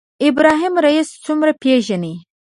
ابراهیم 0.27 0.73
رئیسي 0.85 1.15
څومره 1.25 1.51
پېژنئ 1.61 2.15